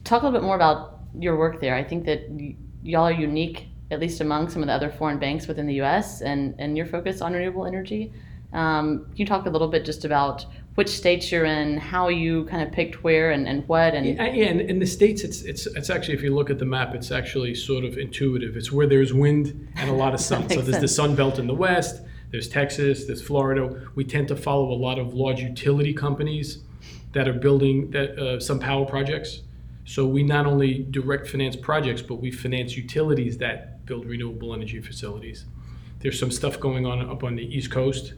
talk 0.03 0.21
a 0.21 0.25
little 0.25 0.39
bit 0.39 0.45
more 0.45 0.55
about 0.55 0.99
your 1.17 1.37
work 1.37 1.59
there. 1.59 1.75
I 1.75 1.83
think 1.83 2.05
that 2.05 2.29
y- 2.29 2.55
y'all 2.83 3.05
are 3.05 3.11
unique, 3.11 3.67
at 3.89 3.99
least 3.99 4.21
among 4.21 4.49
some 4.49 4.61
of 4.61 4.67
the 4.67 4.73
other 4.73 4.91
foreign 4.91 5.17
banks 5.17 5.47
within 5.47 5.65
the 5.65 5.75
U.S. 5.75 6.21
and 6.21 6.53
and 6.59 6.77
your 6.77 6.85
focus 6.85 7.21
on 7.21 7.33
renewable 7.33 7.65
energy. 7.65 8.13
Um, 8.53 9.05
can 9.05 9.17
you 9.17 9.25
talk 9.25 9.45
a 9.45 9.49
little 9.49 9.67
bit 9.67 9.85
just 9.85 10.05
about 10.05 10.45
which 10.75 10.89
states 10.89 11.29
you're 11.29 11.45
in, 11.45 11.77
how 11.77 12.07
you 12.07 12.45
kind 12.45 12.63
of 12.63 12.71
picked 12.71 13.03
where 13.03 13.31
and, 13.31 13.49
and 13.49 13.67
what, 13.67 13.93
and 13.93 14.05
Yeah, 14.15 14.23
and 14.23 14.61
in 14.61 14.79
the 14.79 14.85
states, 14.85 15.23
it's 15.23 15.41
it's 15.41 15.65
it's 15.67 15.89
actually 15.89 16.13
if 16.13 16.23
you 16.23 16.33
look 16.33 16.49
at 16.49 16.57
the 16.57 16.65
map, 16.65 16.95
it's 16.95 17.11
actually 17.11 17.53
sort 17.53 17.83
of 17.83 17.97
intuitive. 17.97 18.55
It's 18.55 18.71
where 18.71 18.87
there's 18.87 19.13
wind 19.13 19.67
and 19.75 19.89
a 19.89 19.93
lot 19.93 20.13
of 20.13 20.21
sun. 20.21 20.47
So 20.49 20.61
there's 20.61 20.79
the. 20.79 20.87
Sun 20.87 21.15
Belt 21.15 21.37
in 21.37 21.47
the 21.47 21.53
west. 21.53 22.01
There's 22.31 22.47
Texas. 22.47 23.05
There's 23.05 23.21
Florida. 23.21 23.89
We 23.95 24.03
tend 24.05 24.29
to 24.29 24.35
follow 24.35 24.71
a 24.71 24.79
lot 24.87 24.99
of 24.99 25.13
large 25.13 25.41
utility 25.41 25.93
companies 25.93 26.59
that 27.11 27.27
are 27.27 27.33
building 27.33 27.91
that 27.91 28.17
uh, 28.17 28.39
some 28.39 28.59
power 28.59 28.85
projects. 28.85 29.41
So 29.83 30.05
we 30.05 30.23
not 30.23 30.45
only 30.45 30.85
direct 30.91 31.27
finance 31.27 31.55
projects, 31.55 32.01
but 32.01 32.21
we 32.21 32.31
finance 32.31 32.77
utilities 32.77 33.37
that 33.39 33.85
build 33.85 34.05
renewable 34.05 34.53
energy 34.53 34.79
facilities. 34.79 35.45
There's 35.99 36.19
some 36.19 36.31
stuff 36.31 36.59
going 36.59 36.85
on 36.85 37.01
up 37.09 37.23
on 37.23 37.35
the 37.35 37.43
East 37.43 37.71
Coast. 37.71 38.13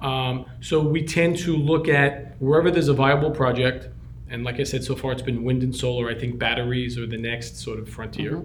Um, 0.00 0.46
so 0.60 0.80
we 0.80 1.02
tend 1.04 1.38
to 1.38 1.56
look 1.56 1.88
at 1.88 2.40
wherever 2.40 2.70
there's 2.70 2.88
a 2.88 2.94
viable 2.94 3.30
project, 3.30 3.88
and 4.30 4.44
like 4.44 4.60
I 4.60 4.64
said, 4.64 4.84
so 4.84 4.94
far 4.94 5.12
it's 5.12 5.22
been 5.22 5.42
wind 5.44 5.62
and 5.62 5.74
solar. 5.74 6.08
I 6.08 6.14
think 6.14 6.38
batteries 6.38 6.98
are 6.98 7.06
the 7.06 7.16
next 7.16 7.56
sort 7.56 7.78
of 7.78 7.88
frontier, 7.88 8.42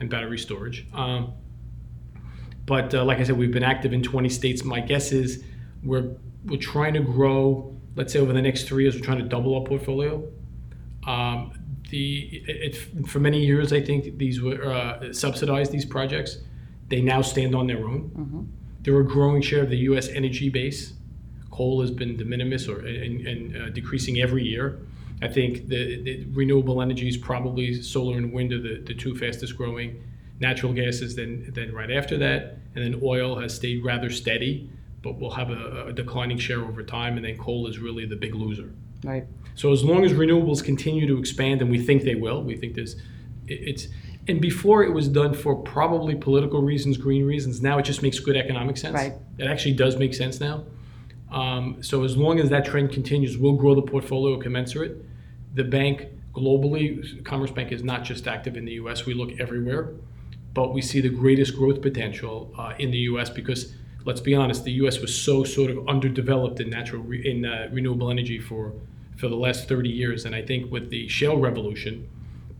and 0.00 0.08
battery 0.08 0.38
storage. 0.38 0.86
Um, 0.94 1.32
but 2.66 2.94
uh, 2.94 3.04
like 3.04 3.18
I 3.18 3.24
said, 3.24 3.36
we've 3.36 3.52
been 3.52 3.64
active 3.64 3.92
in 3.92 4.02
20 4.02 4.28
states. 4.28 4.64
My 4.64 4.80
guess 4.80 5.12
is 5.12 5.44
we're 5.82 6.16
we're 6.44 6.60
trying 6.60 6.94
to 6.94 7.00
grow. 7.00 7.76
Let's 7.96 8.12
say 8.12 8.18
over 8.18 8.32
the 8.32 8.42
next 8.42 8.66
three 8.66 8.84
years, 8.84 8.94
we're 8.96 9.04
trying 9.04 9.18
to 9.18 9.24
double 9.24 9.54
our 9.56 9.64
portfolio. 9.64 10.26
Um, 11.06 11.52
the 11.90 12.42
it, 12.46 12.76
it, 12.76 13.08
for 13.08 13.20
many 13.20 13.44
years, 13.44 13.72
I 13.72 13.80
think 13.82 14.18
these 14.18 14.40
were 14.40 14.64
uh, 14.64 15.12
subsidized 15.12 15.70
these 15.70 15.84
projects. 15.84 16.38
They 16.88 17.00
now 17.00 17.22
stand 17.22 17.54
on 17.54 17.66
their 17.66 17.86
own. 17.86 18.10
They're 18.84 19.00
a 19.00 19.04
growing 19.04 19.42
share 19.42 19.62
of 19.62 19.70
the 19.70 19.78
U.S. 19.78 20.08
energy 20.08 20.48
base. 20.50 20.92
Coal 21.50 21.80
has 21.80 21.90
been 21.90 22.16
de 22.16 22.24
minimis 22.24 22.68
or 22.68 22.80
and, 22.80 23.26
and 23.26 23.56
uh, 23.56 23.68
decreasing 23.70 24.20
every 24.20 24.44
year. 24.44 24.78
I 25.22 25.28
think 25.28 25.68
the, 25.68 26.02
the 26.02 26.26
renewable 26.32 26.82
energies, 26.82 27.16
probably 27.16 27.80
solar 27.82 28.18
and 28.18 28.32
wind, 28.32 28.52
are 28.52 28.60
the, 28.60 28.82
the 28.84 28.94
two 28.94 29.16
fastest 29.16 29.56
growing. 29.56 30.02
Natural 30.40 30.72
gas 30.72 31.00
is 31.00 31.16
then 31.16 31.50
then 31.54 31.72
right 31.72 31.90
after 31.90 32.18
that, 32.18 32.58
and 32.74 32.84
then 32.84 33.00
oil 33.02 33.38
has 33.40 33.54
stayed 33.54 33.84
rather 33.84 34.10
steady, 34.10 34.68
but 35.02 35.18
will 35.18 35.30
have 35.30 35.50
a, 35.50 35.86
a 35.88 35.92
declining 35.92 36.38
share 36.38 36.62
over 36.62 36.82
time. 36.82 37.16
And 37.16 37.24
then 37.24 37.38
coal 37.38 37.66
is 37.66 37.78
really 37.78 38.04
the 38.04 38.16
big 38.16 38.34
loser. 38.34 38.70
right. 39.02 39.24
So 39.54 39.72
as 39.72 39.84
long 39.84 40.04
as 40.04 40.12
renewables 40.12 40.64
continue 40.64 41.06
to 41.06 41.16
expand, 41.16 41.62
and 41.62 41.70
we 41.70 41.78
think 41.78 42.02
they 42.02 42.16
will, 42.16 42.42
we 42.42 42.56
think 42.56 42.74
there's, 42.74 42.96
it's, 43.46 43.86
and 44.26 44.40
before 44.40 44.82
it 44.82 44.92
was 44.92 45.08
done 45.08 45.34
for 45.34 45.54
probably 45.54 46.14
political 46.14 46.62
reasons, 46.62 46.96
green 46.96 47.26
reasons. 47.26 47.60
Now 47.60 47.78
it 47.78 47.82
just 47.82 48.02
makes 48.02 48.18
good 48.18 48.36
economic 48.36 48.76
sense. 48.76 48.94
Right. 48.94 49.12
It 49.38 49.46
actually 49.46 49.74
does 49.74 49.96
make 49.96 50.14
sense 50.14 50.40
now. 50.40 50.64
Um, 51.30 51.82
so 51.82 52.04
as 52.04 52.16
long 52.16 52.38
as 52.38 52.48
that 52.50 52.64
trend 52.64 52.92
continues, 52.92 53.36
we'll 53.36 53.56
grow 53.56 53.74
the 53.74 53.82
portfolio 53.82 54.38
commensurate. 54.38 55.04
The 55.54 55.64
bank 55.64 56.06
globally, 56.32 57.22
Commerzbank 57.22 57.72
is 57.72 57.82
not 57.82 58.04
just 58.04 58.26
active 58.26 58.56
in 58.56 58.64
the 58.64 58.72
U.S. 58.72 59.04
We 59.04 59.14
look 59.14 59.38
everywhere, 59.38 59.94
but 60.52 60.72
we 60.72 60.80
see 60.80 61.00
the 61.00 61.10
greatest 61.10 61.56
growth 61.56 61.82
potential 61.82 62.52
uh, 62.56 62.74
in 62.78 62.90
the 62.90 62.98
U.S. 62.98 63.28
because 63.30 63.74
let's 64.04 64.20
be 64.20 64.34
honest, 64.34 64.64
the 64.64 64.72
U.S. 64.72 65.00
was 65.00 65.14
so 65.14 65.44
sort 65.44 65.70
of 65.70 65.88
underdeveloped 65.88 66.60
in 66.60 66.70
natural 66.70 67.02
re- 67.02 67.28
in 67.28 67.44
uh, 67.44 67.68
renewable 67.72 68.10
energy 68.10 68.38
for 68.38 68.72
for 69.16 69.28
the 69.28 69.36
last 69.36 69.68
30 69.68 69.88
years, 69.88 70.24
and 70.24 70.34
I 70.34 70.42
think 70.42 70.72
with 70.72 70.90
the 70.90 71.06
shale 71.06 71.38
revolution, 71.38 72.08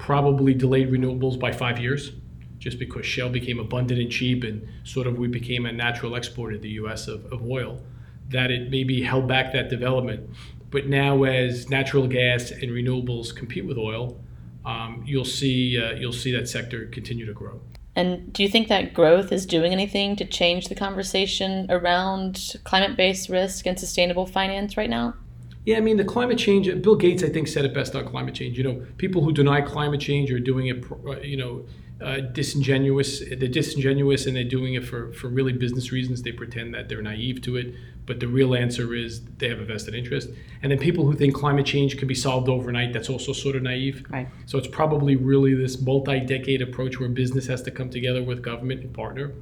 probably 0.05 0.53
delayed 0.53 0.91
renewables 0.91 1.39
by 1.39 1.51
five 1.51 1.79
years, 1.79 2.13
just 2.59 2.79
because 2.79 3.07
shale 3.07 3.31
became 3.31 3.59
abundant 3.59 3.99
and 3.99 4.11
cheap, 4.11 4.45
and 4.45 4.69
sort 4.83 5.07
of 5.07 5.17
we 5.17 5.27
became 5.27 5.65
a 5.65 5.73
natural 5.73 6.15
exporter, 6.15 6.59
the 6.59 6.69
U.S. 6.81 7.09
of, 7.09 7.25
of 7.33 7.43
oil, 7.43 7.83
that 8.29 8.51
it 8.51 8.71
maybe 8.71 9.03
held 9.03 9.27
back 9.27 9.55
that 9.55 9.71
development. 9.71 10.29
But 10.69 10.89
now, 10.89 11.23
as 11.23 11.71
natural 11.71 12.07
gas 12.07 12.51
and 12.51 12.71
renewables 12.71 13.35
compete 13.35 13.65
with 13.65 13.79
oil, 13.79 14.21
um, 14.67 15.03
you'll 15.07 15.25
see 15.25 15.83
uh, 15.83 15.93
you'll 15.93 16.13
see 16.13 16.33
that 16.33 16.51
sector 16.51 16.85
continue 16.89 17.25
to 17.25 17.33
grow. 17.33 17.63
And 17.97 18.31
do 18.31 18.43
you 18.43 18.51
think 18.51 18.69
that 18.69 18.93
growth 18.93 19.33
is 19.33 19.47
doing 19.47 19.73
anything 19.73 20.17
to 20.17 20.27
change 20.27 20.69
the 20.69 20.75
conversation 20.75 21.67
around 21.71 22.57
climate 22.65 22.95
based 22.95 23.31
risk 23.31 23.67
and 23.67 23.81
sustainable 23.81 24.27
finance 24.27 24.77
right 24.77 24.91
now? 24.91 25.15
Yeah, 25.65 25.79
I 25.79 25.81
mean, 25.81 25.97
the 25.97 26.05
climate 26.05 26.39
change, 26.39 26.67
Bill 26.83 26.95
Gates, 26.97 27.23
I 27.23 27.31
think, 27.31 27.49
said 27.49 27.65
it 27.65 27.73
best 27.73 27.95
on 27.97 28.07
climate 28.07 28.35
change. 28.35 28.59
You 28.59 28.65
know, 28.65 28.87
people 28.99 29.25
who 29.25 29.33
deny 29.33 29.63
climate 29.63 30.01
change 30.01 30.31
are 30.31 30.39
doing 30.39 30.67
it, 30.67 30.85
uh, 31.07 31.21
you 31.21 31.39
know, 31.39 31.65
uh, 32.03 32.21
disingenuous. 32.21 33.21
They're 33.21 33.49
disingenuous 33.49 34.27
and 34.27 34.37
they're 34.37 34.45
doing 34.45 34.75
it 34.75 34.85
for, 34.85 35.13
for 35.15 35.29
really 35.29 35.53
business 35.53 35.91
reasons. 35.91 36.23
They 36.23 36.33
pretend 36.33 36.75
that 36.75 36.89
they're 36.89 37.01
naive 37.01 37.41
to 37.43 37.57
it. 37.57 37.75
But 38.05 38.21
the 38.21 38.29
real 38.29 38.55
answer 38.55 38.95
is 38.95 39.23
they 39.39 39.49
have 39.49 39.61
a 39.61 39.65
vested 39.65 39.95
interest. 39.95 40.29
And 40.63 40.71
then 40.71 40.79
people 40.79 41.07
who 41.07 41.15
think 41.15 41.35
climate 41.35 41.65
change 41.65 41.97
can 41.97 42.07
be 42.07 42.15
solved 42.15 42.51
overnight, 42.51 42.93
that's 42.93 43.09
also 43.09 43.33
sort 43.33 43.57
of 43.57 43.63
naive. 43.63 44.05
Right. 44.11 44.29
So 44.45 44.59
it's 44.59 44.69
probably 44.69 45.17
really 45.17 45.55
this 45.55 45.81
multi 45.81 46.21
decade 46.21 46.61
approach 46.61 47.01
where 47.01 47.09
business 47.09 47.47
has 47.47 47.63
to 47.63 47.71
come 47.71 47.89
together 47.89 48.23
with 48.23 48.43
government 48.43 48.83
and 48.83 48.93
partner. 48.93 49.33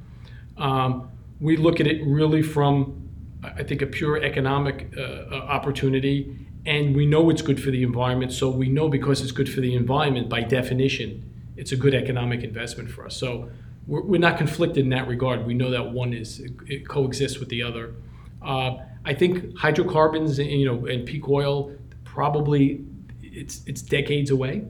Um, 0.55 1.09
we 1.41 1.57
look 1.57 1.81
at 1.81 1.87
it 1.87 2.01
really 2.05 2.41
from, 2.41 3.02
I 3.43 3.63
think, 3.63 3.81
a 3.81 3.85
pure 3.85 4.21
economic 4.21 4.93
uh, 4.97 5.01
uh, 5.01 5.35
opportunity. 5.49 6.35
And 6.65 6.95
we 6.95 7.05
know 7.05 7.29
it's 7.29 7.41
good 7.41 7.61
for 7.61 7.71
the 7.71 7.83
environment. 7.83 8.31
So 8.31 8.49
we 8.49 8.69
know 8.69 8.87
because 8.89 9.21
it's 9.21 9.31
good 9.31 9.49
for 9.49 9.61
the 9.61 9.75
environment, 9.75 10.29
by 10.29 10.41
definition, 10.41 11.29
it's 11.57 11.71
a 11.71 11.75
good 11.75 11.93
economic 11.93 12.43
investment 12.43 12.89
for 12.89 13.05
us. 13.05 13.15
So 13.17 13.49
we're, 13.85 14.01
we're 14.01 14.19
not 14.19 14.37
conflicted 14.37 14.83
in 14.85 14.89
that 14.89 15.07
regard. 15.07 15.45
We 15.45 15.53
know 15.53 15.71
that 15.71 15.91
one 15.91 16.13
is, 16.13 16.41
it 16.67 16.87
coexists 16.87 17.39
with 17.39 17.49
the 17.49 17.63
other. 17.63 17.93
Uh, 18.41 18.77
I 19.05 19.13
think 19.13 19.57
hydrocarbons, 19.57 20.39
you 20.39 20.65
know, 20.65 20.85
and 20.85 21.05
peak 21.05 21.27
oil 21.27 21.75
probably 22.05 22.85
it's 23.21 23.61
it's 23.65 23.81
decades 23.81 24.29
away, 24.29 24.63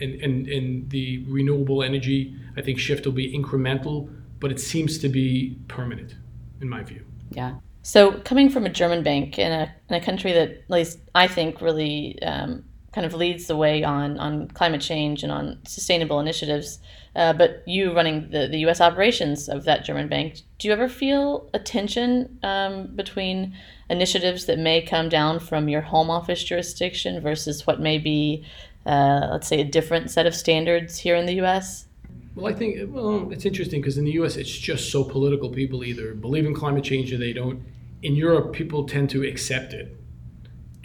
and 0.00 0.14
and 0.20 0.48
and 0.48 0.90
the 0.90 1.24
renewable 1.28 1.82
energy 1.82 2.34
I 2.56 2.62
think 2.62 2.78
shift 2.78 3.04
will 3.04 3.12
be 3.12 3.32
incremental, 3.32 4.10
but 4.40 4.50
it 4.50 4.58
seems 4.58 4.98
to 4.98 5.08
be 5.08 5.58
permanent, 5.68 6.16
in 6.60 6.68
my 6.68 6.82
view. 6.82 7.04
Yeah. 7.30 7.54
So 7.88 8.20
coming 8.20 8.50
from 8.50 8.66
a 8.66 8.68
German 8.68 9.02
bank 9.02 9.38
in 9.38 9.50
a 9.50 9.74
in 9.88 9.94
a 9.94 10.04
country 10.04 10.30
that 10.34 10.50
at 10.50 10.68
least 10.68 10.98
I 11.14 11.26
think 11.26 11.62
really 11.62 12.22
um, 12.22 12.62
kind 12.92 13.06
of 13.06 13.14
leads 13.14 13.46
the 13.46 13.56
way 13.56 13.82
on 13.82 14.18
on 14.18 14.48
climate 14.48 14.82
change 14.82 15.22
and 15.22 15.32
on 15.32 15.58
sustainable 15.66 16.20
initiatives. 16.20 16.80
Uh, 17.16 17.32
but 17.32 17.62
you 17.66 17.94
running 17.94 18.28
the, 18.28 18.46
the 18.46 18.58
U.S. 18.58 18.82
operations 18.82 19.48
of 19.48 19.64
that 19.64 19.86
German 19.86 20.06
bank, 20.06 20.42
do 20.58 20.68
you 20.68 20.74
ever 20.74 20.86
feel 20.86 21.48
a 21.54 21.58
tension 21.58 22.38
um, 22.42 22.94
between 22.94 23.56
initiatives 23.88 24.44
that 24.44 24.58
may 24.58 24.82
come 24.82 25.08
down 25.08 25.40
from 25.40 25.70
your 25.70 25.80
home 25.80 26.10
office 26.10 26.44
jurisdiction 26.44 27.22
versus 27.22 27.66
what 27.66 27.80
may 27.80 27.96
be, 27.96 28.44
uh, 28.84 29.28
let's 29.30 29.48
say, 29.48 29.62
a 29.62 29.64
different 29.64 30.10
set 30.10 30.26
of 30.26 30.34
standards 30.34 30.98
here 30.98 31.16
in 31.16 31.24
the 31.24 31.36
U.S.? 31.36 31.86
Well, 32.34 32.52
I 32.52 32.54
think 32.54 32.94
well, 32.94 33.32
it's 33.32 33.46
interesting 33.46 33.80
because 33.80 33.96
in 33.96 34.04
the 34.04 34.12
U.S. 34.12 34.36
it's 34.36 34.54
just 34.54 34.92
so 34.92 35.02
political. 35.02 35.48
People 35.48 35.84
either 35.84 36.12
believe 36.12 36.44
in 36.44 36.54
climate 36.54 36.84
change 36.84 37.10
or 37.14 37.16
they 37.16 37.32
don't. 37.32 37.62
In 38.02 38.14
Europe, 38.14 38.52
people 38.52 38.86
tend 38.86 39.10
to 39.10 39.22
accept 39.26 39.72
it 39.72 39.96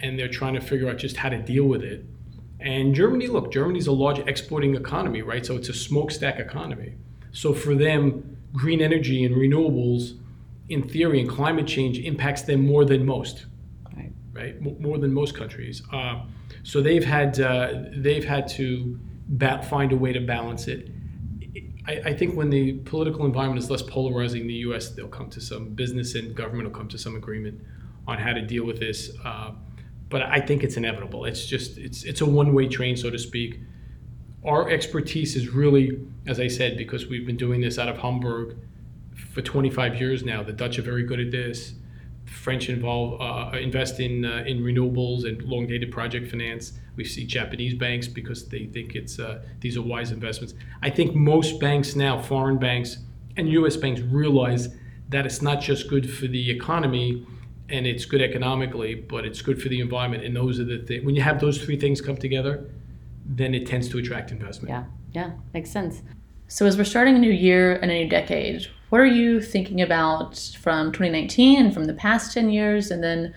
and 0.00 0.18
they're 0.18 0.28
trying 0.28 0.54
to 0.54 0.60
figure 0.60 0.88
out 0.88 0.98
just 0.98 1.16
how 1.16 1.28
to 1.28 1.38
deal 1.38 1.64
with 1.64 1.82
it. 1.82 2.04
And 2.60 2.94
Germany, 2.94 3.26
look, 3.26 3.52
Germany's 3.52 3.86
a 3.86 3.92
large 3.92 4.18
exporting 4.20 4.74
economy, 4.74 5.22
right? 5.22 5.44
So 5.44 5.56
it's 5.56 5.68
a 5.68 5.74
smokestack 5.74 6.38
economy. 6.38 6.94
So 7.32 7.52
for 7.52 7.74
them, 7.74 8.36
green 8.52 8.80
energy 8.80 9.24
and 9.24 9.34
renewables, 9.34 10.18
in 10.68 10.88
theory, 10.88 11.20
and 11.20 11.28
climate 11.28 11.66
change 11.66 11.98
impacts 11.98 12.42
them 12.42 12.66
more 12.66 12.84
than 12.84 13.04
most, 13.04 13.46
right? 13.94 14.12
right? 14.32 14.80
More 14.80 14.98
than 14.98 15.12
most 15.12 15.34
countries. 15.36 15.82
Uh, 15.92 16.22
so 16.62 16.80
they've 16.80 17.04
had 17.04 17.38
uh, 17.38 17.74
they've 17.96 18.24
had 18.24 18.48
to 18.48 18.98
ba- 19.28 19.62
find 19.62 19.92
a 19.92 19.96
way 19.96 20.12
to 20.12 20.20
balance 20.20 20.68
it. 20.68 20.88
I, 21.86 21.92
I, 22.06 22.14
think 22.14 22.36
when 22.36 22.50
the 22.50 22.74
political 22.84 23.26
environment 23.26 23.62
is 23.62 23.70
less 23.70 23.82
polarizing 23.82 24.42
in 24.42 24.46
the 24.46 24.54
U.S., 24.54 24.90
they'll 24.90 25.08
come 25.08 25.28
to 25.30 25.40
some 25.40 25.70
business 25.70 26.14
and 26.14 26.34
government 26.34 26.68
will 26.68 26.78
come 26.78 26.88
to 26.88 26.98
some 26.98 27.16
agreement 27.16 27.60
on 28.06 28.18
how 28.18 28.32
to 28.32 28.42
deal 28.42 28.64
with 28.64 28.80
this. 28.80 29.10
Uh, 29.24 29.52
but 30.08 30.22
I 30.22 30.40
think 30.40 30.62
it's 30.62 30.76
inevitable. 30.76 31.24
It's 31.24 31.46
just 31.46 31.78
it's 31.78 32.04
it's 32.04 32.20
a 32.20 32.26
one-way 32.26 32.68
train, 32.68 32.96
so 32.96 33.10
to 33.10 33.18
speak. 33.18 33.60
Our 34.44 34.70
expertise 34.70 35.36
is 35.36 35.48
really, 35.48 36.06
as 36.26 36.38
I 36.38 36.48
said, 36.48 36.76
because 36.76 37.06
we've 37.06 37.26
been 37.26 37.36
doing 37.36 37.60
this 37.60 37.78
out 37.78 37.88
of 37.88 37.96
Hamburg 37.98 38.56
for 39.32 39.40
25 39.40 39.98
years 39.98 40.22
now. 40.22 40.42
The 40.42 40.52
Dutch 40.52 40.78
are 40.78 40.82
very 40.82 41.04
good 41.04 41.18
at 41.18 41.30
this. 41.30 41.74
French 42.26 42.68
involve 42.68 43.20
uh, 43.20 43.56
invest 43.58 44.00
in 44.00 44.24
uh, 44.24 44.44
in 44.46 44.60
renewables 44.60 45.24
and 45.24 45.42
long-dated 45.42 45.92
project 45.92 46.30
finance. 46.30 46.72
We 46.96 47.04
see 47.04 47.24
Japanese 47.26 47.74
banks 47.74 48.08
because 48.08 48.48
they 48.48 48.66
think 48.66 48.94
it's 48.94 49.18
uh, 49.18 49.42
these 49.60 49.76
are 49.76 49.82
wise 49.82 50.10
investments. 50.10 50.54
I 50.82 50.90
think 50.90 51.14
most 51.14 51.60
banks 51.60 51.96
now, 51.96 52.20
foreign 52.20 52.58
banks 52.58 52.98
and 53.36 53.48
U.S. 53.50 53.76
banks, 53.76 54.00
realize 54.00 54.68
that 55.08 55.26
it's 55.26 55.42
not 55.42 55.60
just 55.60 55.88
good 55.88 56.10
for 56.10 56.26
the 56.26 56.50
economy 56.50 57.26
and 57.68 57.86
it's 57.86 58.04
good 58.04 58.22
economically, 58.22 58.94
but 58.94 59.24
it's 59.24 59.42
good 59.42 59.60
for 59.60 59.68
the 59.68 59.80
environment. 59.80 60.24
And 60.24 60.36
those 60.36 60.60
are 60.60 60.64
the 60.64 60.78
things. 60.78 61.04
When 61.04 61.14
you 61.14 61.22
have 61.22 61.40
those 61.40 61.62
three 61.62 61.78
things 61.78 62.00
come 62.00 62.16
together, 62.16 62.70
then 63.24 63.54
it 63.54 63.66
tends 63.66 63.88
to 63.90 63.98
attract 63.98 64.30
investment. 64.30 64.70
Yeah, 64.70 64.84
yeah, 65.12 65.32
makes 65.52 65.70
sense. 65.70 66.02
So 66.48 66.66
as 66.66 66.76
we're 66.76 66.84
starting 66.84 67.16
a 67.16 67.18
new 67.18 67.32
year 67.32 67.76
and 67.76 67.90
a 67.90 68.04
new 68.04 68.08
decade, 68.08 68.66
what 68.90 69.00
are 69.00 69.06
you 69.06 69.40
thinking 69.40 69.80
about 69.80 70.38
from 70.60 70.92
2019 70.92 71.58
and 71.58 71.74
from 71.74 71.84
the 71.84 71.94
past 71.94 72.32
10 72.32 72.50
years, 72.50 72.90
and 72.90 73.02
then 73.02 73.34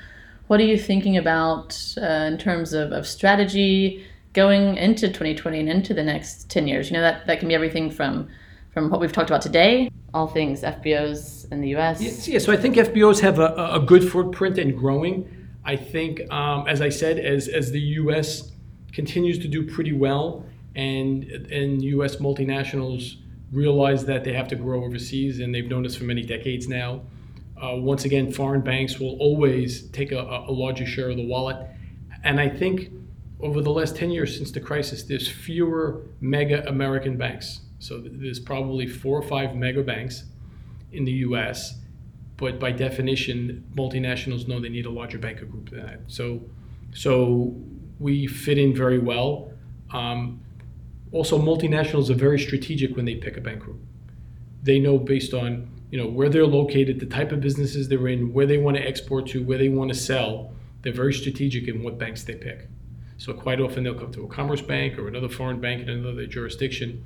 what 0.48 0.60
are 0.60 0.66
you 0.66 0.78
thinking 0.78 1.18
about 1.18 1.96
uh, 2.02 2.06
in 2.06 2.38
terms 2.38 2.74
of, 2.74 2.92
of 2.92 3.08
strategy 3.08 4.06
going 4.34 4.78
into 4.78 5.08
2020 5.08 5.60
and 5.60 5.70
into 5.70 5.94
the 5.94 6.04
next 6.04 6.50
10 6.50 6.68
years? 6.68 6.90
You 6.90 6.96
know 6.96 7.02
that 7.02 7.28
that 7.28 7.40
can 7.40 7.48
be 7.48 7.56
everything 7.56 7.90
from 7.90 8.28
from 8.74 8.90
what 8.92 9.00
we've 9.00 9.12
talked 9.12 9.30
about 9.30 9.42
today, 9.42 9.90
all 10.14 10.28
things 10.28 10.62
FBOs 10.62 11.52
in 11.52 11.62
the 11.62 11.70
U.S. 11.70 12.00
Yeah, 12.00 12.34
yeah 12.34 12.40
so 12.40 12.54
I 12.54 12.58
think 12.58 12.76
FBOs 12.76 13.20
have 13.22 13.40
a, 13.40 13.72
a 13.74 13.80
good 13.80 14.08
footprint 14.08 14.60
and 14.60 14.78
growing. 14.78 15.48
I 15.66 15.76
think, 15.76 16.32
um, 16.32 16.68
as 16.68 16.82
I 16.82 16.90
said, 16.90 17.20
as 17.20 17.48
as 17.48 17.72
the 17.72 17.80
U.S. 18.02 18.52
continues 18.94 19.40
to 19.40 19.48
do 19.48 19.66
pretty 19.66 19.94
well, 19.94 20.46
and 20.76 21.24
and 21.24 21.82
U.S. 21.82 22.18
multinationals 22.18 23.18
realize 23.52 24.06
that 24.06 24.24
they 24.24 24.34
have 24.34 24.48
to 24.50 24.56
grow 24.56 24.84
overseas, 24.84 25.40
and 25.40 25.54
they've 25.54 25.70
known 25.70 25.84
this 25.84 25.96
for 25.96 26.04
many 26.04 26.24
decades 26.24 26.68
now. 26.68 27.02
Uh, 27.62 27.76
once 27.76 28.06
again, 28.06 28.32
foreign 28.32 28.62
banks 28.62 29.00
will 29.00 29.18
always 29.20 29.90
take 29.90 30.12
a, 30.12 30.20
a 30.20 30.52
larger 30.52 30.86
share 30.86 31.10
of 31.10 31.18
the 31.18 31.26
wallet, 31.26 31.58
and 32.24 32.40
I 32.40 32.50
think 32.50 32.92
over 33.40 33.62
the 33.62 33.70
last 33.70 33.96
10 33.96 34.12
years 34.12 34.36
since 34.36 34.52
the 34.52 34.60
crisis, 34.60 35.04
there's 35.04 35.30
fewer 35.30 36.02
mega 36.20 36.68
American 36.68 37.18
banks. 37.18 37.62
So 37.80 38.02
there's 38.04 38.40
probably 38.40 38.88
four 38.88 39.18
or 39.18 39.22
five 39.22 39.56
mega 39.56 39.84
banks 39.84 40.24
in 40.92 41.06
the 41.06 41.12
U.S., 41.12 41.76
but 42.38 42.60
by 42.60 42.72
definition, 42.72 43.66
multinationals 43.76 44.48
know 44.48 44.60
they 44.60 44.70
need 44.70 44.86
a 44.86 44.92
larger 44.92 45.18
banker 45.18 45.46
group 45.46 45.70
than 45.72 45.86
that. 45.86 46.00
So, 46.08 46.42
so 46.94 47.56
we 48.00 48.28
fit 48.28 48.58
in 48.58 48.76
very 48.76 49.00
well. 49.00 49.52
Um, 49.92 50.42
also, 51.12 51.40
multinationals 51.40 52.10
are 52.10 52.16
very 52.16 52.40
strategic 52.40 52.96
when 52.96 53.06
they 53.06 53.16
pick 53.16 53.38
a 53.38 53.42
bank 53.42 53.60
group. 53.60 53.80
They 54.64 54.80
know 54.80 54.98
based 54.98 55.34
on 55.34 55.70
you 55.90 55.98
know 55.98 56.08
where 56.08 56.30
they're 56.30 56.46
located, 56.46 57.00
the 57.00 57.06
type 57.06 57.32
of 57.32 57.40
businesses 57.40 57.88
they're 57.88 58.08
in, 58.08 58.34
where 58.34 58.46
they 58.46 58.58
want 58.58 58.78
to 58.78 58.86
export 58.86 59.28
to, 59.28 59.44
where 59.44 59.58
they 59.58 59.70
want 59.70 59.90
to 59.90 59.98
sell. 59.98 60.54
They're 60.82 60.94
very 60.94 61.14
strategic 61.14 61.68
in 61.68 61.82
what 61.82 61.98
banks 61.98 62.24
they 62.24 62.36
pick. 62.36 62.68
So 63.18 63.34
quite 63.34 63.60
often 63.60 63.84
they'll 63.84 63.96
come 63.96 64.12
to 64.14 64.24
a 64.24 64.28
Commerzbank 64.28 64.98
or 64.98 65.08
another 65.08 65.30
foreign 65.30 65.60
bank 65.60 65.82
in 65.82 65.90
another 65.90 66.28
jurisdiction 66.28 67.04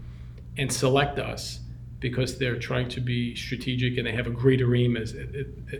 and 0.57 0.71
select 0.71 1.19
us 1.19 1.59
because 1.99 2.37
they're 2.37 2.59
trying 2.59 2.89
to 2.89 2.99
be 2.99 3.35
strategic 3.35 3.97
and 3.97 4.05
they 4.05 4.11
have 4.11 4.27
a 4.27 4.31
greater 4.31 4.75
aim 4.75 4.97
as, 4.97 5.15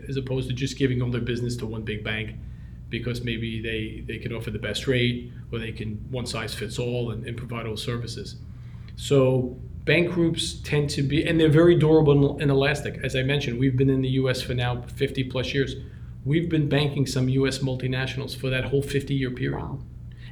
as 0.08 0.16
opposed 0.16 0.48
to 0.48 0.54
just 0.54 0.78
giving 0.78 1.02
all 1.02 1.10
their 1.10 1.20
business 1.20 1.56
to 1.56 1.66
one 1.66 1.82
big 1.82 2.02
bank 2.02 2.36
because 2.92 3.24
maybe 3.24 3.60
they, 3.60 4.04
they 4.06 4.18
can 4.18 4.32
offer 4.32 4.50
the 4.52 4.58
best 4.60 4.86
rate 4.86 5.32
or 5.50 5.58
they 5.58 5.72
can 5.72 5.94
one 6.10 6.26
size 6.26 6.54
fits 6.54 6.78
all 6.78 7.10
and, 7.10 7.26
and 7.26 7.36
provide 7.36 7.66
all 7.66 7.76
services. 7.76 8.36
So 8.94 9.56
bank 9.84 10.12
groups 10.12 10.60
tend 10.62 10.90
to 10.90 11.02
be, 11.02 11.24
and 11.26 11.40
they're 11.40 11.48
very 11.48 11.74
durable 11.74 12.38
and 12.38 12.50
elastic. 12.50 13.00
As 13.02 13.16
I 13.16 13.22
mentioned, 13.22 13.58
we've 13.58 13.76
been 13.76 13.90
in 13.90 14.02
the 14.02 14.10
US 14.20 14.40
for 14.42 14.54
now 14.54 14.82
50 14.82 15.24
plus 15.24 15.52
years. 15.54 15.74
We've 16.24 16.48
been 16.48 16.68
banking 16.68 17.06
some 17.06 17.28
US 17.30 17.58
multinationals 17.58 18.36
for 18.36 18.48
that 18.50 18.64
whole 18.66 18.82
50 18.82 19.14
year 19.14 19.30
period. 19.32 19.58
Wow. 19.58 19.80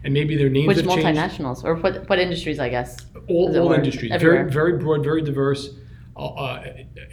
and 0.05 0.15
maybe 0.15 0.37
their 0.37 0.49
names 0.49 0.69
Which 0.69 0.77
have 0.77 0.87
changed. 0.87 1.07
multinationals 1.07 1.65
or 1.65 1.75
what 1.77 2.09
what 2.09 2.19
industries? 2.19 2.59
I 2.61 2.69
guess. 2.69 2.97
all, 3.29 3.47
all 3.59 3.73
industries, 3.73 4.13
everywhere. 4.13 4.45
very 4.45 4.73
very 4.73 4.79
broad, 4.83 5.03
very 5.03 5.23
diverse. 5.23 5.71
Uh, 6.21 6.35
uh, 6.35 6.65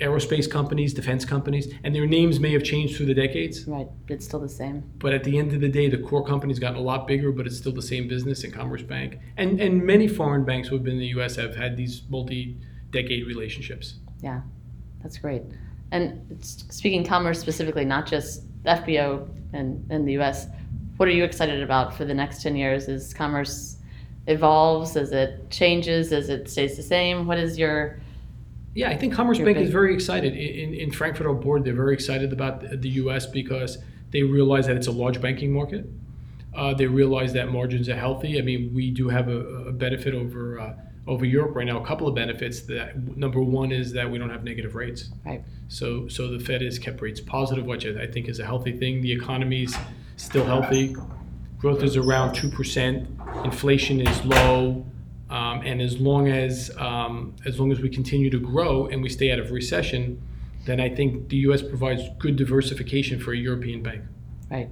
aerospace 0.01 0.51
companies, 0.51 0.93
defense 0.93 1.23
companies, 1.23 1.73
and 1.85 1.95
their 1.95 2.05
names 2.05 2.41
may 2.41 2.51
have 2.51 2.61
changed 2.61 2.97
through 2.97 3.05
the 3.05 3.13
decades. 3.13 3.65
Right. 3.65 3.87
It's 4.09 4.25
still 4.25 4.41
the 4.41 4.49
same. 4.49 4.83
But 4.97 5.13
at 5.13 5.23
the 5.23 5.37
end 5.39 5.53
of 5.53 5.61
the 5.61 5.69
day, 5.69 5.87
the 5.87 5.97
core 5.97 6.25
company's 6.25 6.59
gotten 6.59 6.77
a 6.77 6.81
lot 6.81 7.07
bigger, 7.07 7.31
but 7.31 7.47
it's 7.47 7.55
still 7.55 7.71
the 7.71 7.81
same 7.81 8.09
business 8.09 8.43
in 8.43 8.51
Commerzbank. 8.51 9.17
And 9.37 9.61
and 9.61 9.81
many 9.81 10.09
foreign 10.09 10.43
banks 10.43 10.67
who 10.67 10.75
have 10.75 10.83
been 10.83 10.95
in 10.95 10.99
the 10.99 11.13
U.S. 11.17 11.37
have 11.37 11.55
had 11.55 11.77
these 11.77 12.01
multi-decade 12.09 13.25
relationships. 13.25 13.95
Yeah, 14.21 14.41
that's 15.01 15.17
great. 15.17 15.43
And 15.93 16.37
speaking 16.41 17.05
commerce 17.05 17.39
specifically, 17.39 17.85
not 17.85 18.07
just 18.07 18.43
FBO 18.63 19.29
and 19.53 19.89
in 19.89 20.03
the 20.03 20.13
U.S. 20.13 20.47
What 20.97 21.07
are 21.07 21.13
you 21.13 21.23
excited 21.23 21.63
about 21.63 21.95
for 21.95 22.03
the 22.03 22.13
next 22.13 22.41
ten 22.41 22.57
years? 22.57 22.89
As 22.89 23.13
commerce 23.13 23.77
evolves, 24.27 24.97
as 24.97 25.13
it 25.13 25.49
changes, 25.49 26.11
as 26.11 26.27
it 26.27 26.49
stays 26.49 26.75
the 26.75 26.83
same? 26.83 27.25
What 27.25 27.37
is 27.37 27.57
your 27.57 28.01
Yeah, 28.73 28.89
I 28.89 28.97
think 28.97 29.13
Commerzbank 29.13 29.57
is 29.57 29.71
very 29.71 29.93
excited. 29.93 30.33
In, 30.35 30.73
in, 30.73 30.91
Frankfurt, 30.91 31.25
our 31.25 31.33
board, 31.33 31.63
they're 31.63 31.73
very 31.73 31.93
excited 31.93 32.31
about 32.31 32.61
the, 32.81 32.89
U.S. 32.89 33.25
because 33.25 33.79
they 34.11 34.21
realize 34.21 34.67
that 34.67 34.75
it's 34.75 34.87
a 34.87 34.91
large 34.91 35.19
banking 35.19 35.51
market. 35.51 35.89
Uh, 36.55 36.73
they 36.73 36.85
realize 36.85 37.33
that 37.33 37.51
margins 37.51 37.89
are 37.89 37.95
healthy. 37.95 38.37
I 38.37 38.41
mean, 38.41 38.73
we 38.73 38.91
do 38.91 39.09
have 39.09 39.29
a, 39.29 39.39
a 39.67 39.71
benefit 39.71 40.13
over 40.13 40.59
uh, 40.59 40.73
over 41.07 41.25
Europe 41.25 41.55
right 41.55 41.65
now. 41.65 41.81
A 41.81 41.85
couple 41.85 42.07
of 42.07 42.15
benefits. 42.15 42.61
That 42.61 43.17
number 43.17 43.41
one 43.41 43.71
is 43.71 43.93
that 43.93 44.09
we 44.09 44.17
don't 44.17 44.29
have 44.29 44.43
negative 44.43 44.75
rates. 44.75 45.09
right? 45.25 45.41
So, 45.69 46.07
so 46.07 46.27
the 46.29 46.39
Fed 46.39 46.61
has 46.61 46.77
kept 46.77 47.01
rates 47.01 47.21
positive, 47.21 47.65
which 47.65 47.85
I 47.85 48.03
I 48.03 48.07
think 48.07 48.27
is 48.27 48.39
a 48.39 48.45
healthy 48.45 48.73
thing. 48.73 49.01
The 49.01 49.11
economy's 49.11 49.75
still 50.17 50.45
healthy. 50.45 50.95
Growth 51.57 51.83
is 51.83 51.97
around 51.97 52.33
two 52.33 52.49
percent. 52.49 53.07
Inflation 53.43 54.01
is 54.01 54.25
low, 54.25 54.85
um, 55.29 55.61
and 55.65 55.81
as 55.81 55.99
long 55.99 56.27
as 56.29 56.71
um, 56.77 57.35
as 57.45 57.59
long 57.59 57.71
as 57.71 57.79
we 57.79 57.89
continue 57.89 58.29
to 58.29 58.39
grow 58.39 58.87
and 58.87 59.01
we 59.01 59.09
stay 59.09 59.31
out 59.31 59.39
of 59.39 59.51
recession, 59.51 60.21
then 60.65 60.79
I 60.79 60.89
think 60.89 61.29
the 61.29 61.37
U.S. 61.37 61.61
provides 61.61 62.03
good 62.19 62.35
diversification 62.35 63.19
for 63.19 63.33
a 63.33 63.37
European 63.37 63.83
bank. 63.83 64.03
Right. 64.49 64.69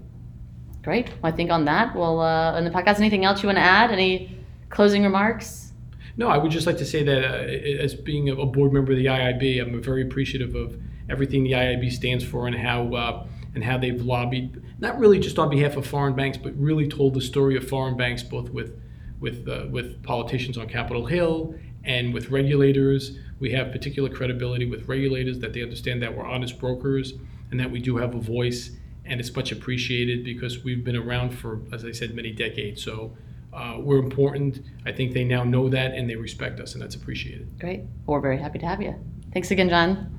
Great. 0.84 1.10
Well, 1.22 1.34
I 1.34 1.36
think 1.36 1.52
on 1.52 1.66
that, 1.66 1.96
we'll 1.96 2.22
uh, 2.22 2.58
in 2.58 2.64
the 2.64 2.72
podcast. 2.72 3.00
Anything 3.00 3.26
else 3.26 3.44
you 3.44 3.48
want 3.48 3.58
to 3.58 3.64
add? 3.64 3.92
Any 3.92 4.38
closing 4.70 5.04
remarks? 5.04 5.74
No, 6.18 6.30
I 6.30 6.38
would 6.38 6.52
just 6.52 6.66
like 6.66 6.78
to 6.78 6.86
say 6.86 7.04
that 7.04 7.24
uh, 7.26 7.84
as 7.84 7.94
being 7.94 8.30
a 8.30 8.46
board 8.46 8.72
member 8.72 8.94
of 8.94 8.98
the 8.98 9.08
IIB, 9.08 9.62
I'm 9.62 9.82
very 9.82 10.04
appreciative 10.04 10.56
of 10.56 10.80
everything 11.10 11.44
the 11.44 11.52
IIB 11.52 11.92
stands 11.92 12.24
for 12.24 12.48
and 12.48 12.56
how 12.56 12.94
uh, 12.94 13.28
and 13.54 13.64
how 13.64 13.78
they've 13.78 14.02
lobbied, 14.02 14.62
not 14.80 14.98
really 15.00 15.20
just 15.20 15.40
on 15.40 15.50
behalf 15.50 15.76
of 15.76 15.86
foreign 15.88 16.14
banks, 16.14 16.38
but 16.38 16.58
really 16.58 16.88
told 16.88 17.14
the 17.14 17.22
story 17.22 17.58
of 17.58 17.68
foreign 17.68 17.98
banks, 17.98 18.22
both 18.24 18.50
with 18.50 18.80
with 19.26 19.48
uh, 19.50 19.66
with 19.72 20.02
politicians 20.04 20.56
on 20.58 20.70
Capitol 20.70 21.06
Hill 21.08 21.56
and 21.84 22.14
with 22.14 22.30
regulators. 22.30 23.18
We 23.40 23.52
have 23.52 23.72
particular 23.72 24.10
credibility 24.10 24.66
with 24.66 24.88
regulators 24.88 25.40
that 25.40 25.52
they 25.52 25.64
understand 25.64 26.02
that 26.04 26.16
we're 26.16 26.26
honest 26.26 26.58
brokers 26.60 27.14
and 27.52 27.60
that 27.60 27.70
we 27.70 27.80
do 27.80 27.98
have 27.98 28.14
a 28.16 28.20
voice, 28.20 28.72
and 29.04 29.20
it's 29.20 29.36
much 29.36 29.52
appreciated 29.52 30.24
because 30.24 30.64
we've 30.64 30.84
been 30.84 30.96
around 30.96 31.32
for, 31.32 31.60
as 31.74 31.84
I 31.84 31.92
said, 31.92 32.16
many 32.16 32.32
decades. 32.32 32.82
So. 32.82 33.18
Uh, 33.54 33.80
we're 33.80 34.00
important. 34.00 34.60
I 34.86 34.92
think 34.92 35.14
they 35.14 35.24
now 35.24 35.46
know 35.46 35.70
that 35.70 35.94
and 35.94 36.10
they 36.10 36.18
respect 36.18 36.60
us, 36.60 36.74
and 36.74 36.82
that's 36.84 36.96
appreciated. 36.96 37.58
Great. 37.58 37.84
Well, 38.06 38.16
we're 38.18 38.20
very 38.20 38.38
happy 38.38 38.60
to 38.60 38.66
have 38.66 38.82
you. 38.82 38.94
Thanks 39.32 39.50
again, 39.50 39.70
John. 39.70 40.15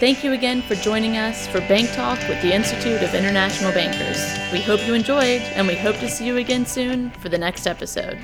Thank 0.00 0.24
you 0.24 0.32
again 0.32 0.62
for 0.62 0.76
joining 0.76 1.18
us 1.18 1.46
for 1.46 1.60
Bank 1.60 1.92
Talk 1.92 2.18
with 2.26 2.40
the 2.40 2.54
Institute 2.54 3.02
of 3.02 3.14
International 3.14 3.70
Bankers. 3.70 4.18
We 4.50 4.62
hope 4.62 4.80
you 4.86 4.94
enjoyed, 4.94 5.42
and 5.42 5.68
we 5.68 5.74
hope 5.74 5.96
to 5.96 6.08
see 6.08 6.24
you 6.24 6.38
again 6.38 6.64
soon 6.64 7.10
for 7.10 7.28
the 7.28 7.36
next 7.36 7.66
episode. 7.66 8.18